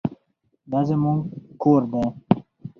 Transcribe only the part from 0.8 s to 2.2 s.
زموږ کور دی.